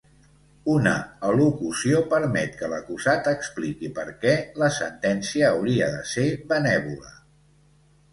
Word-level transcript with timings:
Una 0.75 0.91
al·locució 1.31 1.99
permet 2.13 2.55
que 2.61 2.69
l'acusat 2.71 3.29
expliqui 3.31 3.91
perquè 3.99 4.31
la 4.63 4.71
sentència 4.79 5.51
hauria 5.51 5.91
de 5.97 6.01
ser 6.13 6.25
benèvola. 6.53 7.13